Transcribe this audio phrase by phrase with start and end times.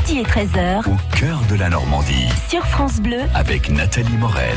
[0.00, 0.88] midi et 13h.
[0.88, 2.28] Au cœur de la Normandie.
[2.48, 3.20] Sur France Bleu.
[3.34, 4.56] Avec Nathalie Morel.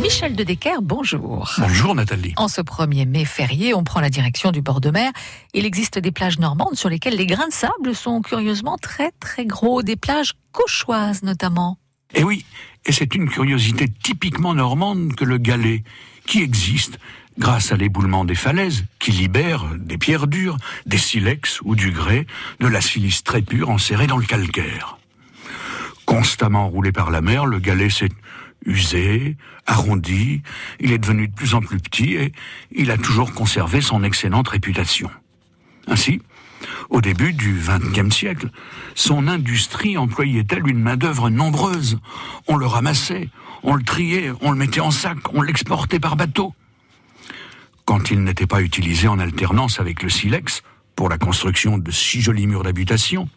[0.00, 1.52] Michel de Decker, bonjour.
[1.58, 2.32] Bonjour Nathalie.
[2.36, 5.10] En ce 1er mai férié, on prend la direction du bord de mer.
[5.52, 9.46] Il existe des plages normandes sur lesquelles les grains de sable sont curieusement très très
[9.46, 11.78] gros, des plages cauchoises notamment.
[12.14, 12.44] Eh oui,
[12.86, 15.82] et c'est une curiosité typiquement normande que le galet,
[16.26, 16.98] qui existe
[17.38, 22.26] grâce à l'éboulement des falaises, qui libère des pierres dures, des silex ou du grès,
[22.60, 24.98] de la silice très pure enserrée dans le calcaire.
[26.06, 28.10] Constamment roulé par la mer, le galet s'est
[28.66, 30.42] usé, arrondi,
[30.80, 32.32] il est devenu de plus en plus petit et
[32.72, 35.10] il a toujours conservé son excellente réputation.
[35.86, 36.20] Ainsi,
[36.88, 38.50] au début du XXe siècle,
[38.94, 41.98] son industrie employait-elle une main-d'œuvre nombreuse.
[42.46, 43.28] On le ramassait,
[43.62, 46.54] on le triait, on le mettait en sac, on l'exportait par bateau.
[47.84, 50.62] Quand il n'était pas utilisé en alternance avec le silex
[50.96, 53.28] pour la construction de si jolis murs d'habitation,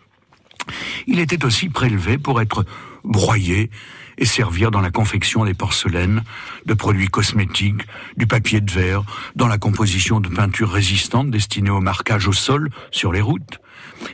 [1.06, 2.66] il était aussi prélevé pour être
[3.04, 3.70] broyé
[4.18, 6.24] et servir dans la confection des porcelaines,
[6.66, 7.84] de produits cosmétiques,
[8.18, 9.04] du papier de verre,
[9.36, 13.60] dans la composition de peintures résistantes destinées au marquage au sol sur les routes.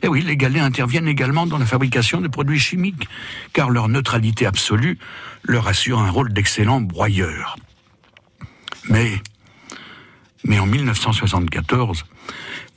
[0.02, 3.08] Et oui, les galets interviennent également dans la fabrication de produits chimiques,
[3.54, 4.98] car leur neutralité absolue
[5.44, 7.56] leur assure un rôle d'excellent broyeur.
[8.90, 9.22] Mais,
[10.46, 12.06] mais en 1974,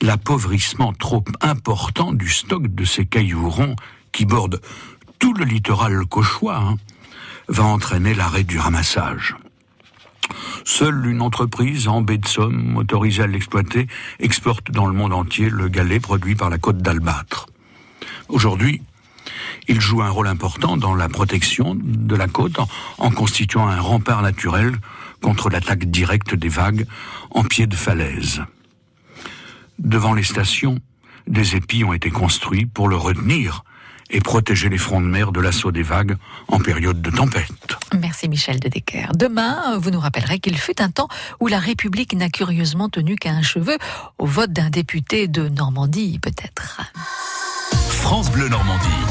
[0.01, 3.75] l'appauvrissement trop important du stock de ces cailloux ronds
[4.11, 4.61] qui bordent
[5.19, 6.77] tout le littoral cauchois hein,
[7.47, 9.35] va entraîner l'arrêt du ramassage.
[10.65, 13.87] Seule une entreprise en baie de Somme, autorisée à l'exploiter,
[14.19, 17.47] exporte dans le monde entier le galet produit par la côte d'Albâtre.
[18.27, 18.81] Aujourd'hui,
[19.69, 23.79] il joue un rôle important dans la protection de la côte en, en constituant un
[23.79, 24.77] rempart naturel
[25.21, 26.85] contre l'attaque directe des vagues
[27.31, 28.43] en pied de falaise.
[29.79, 30.79] Devant les stations,
[31.27, 33.63] des épis ont été construits pour le retenir
[34.09, 36.15] et protéger les fronts de mer de l'assaut des vagues
[36.47, 37.77] en période de tempête.
[37.99, 39.11] Merci Michel de Decker.
[39.15, 43.31] Demain, vous nous rappellerez qu'il fut un temps où la République n'a curieusement tenu qu'à
[43.31, 43.77] un cheveu,
[44.17, 46.81] au vote d'un député de Normandie peut-être.
[47.89, 49.06] France Bleu Normandie.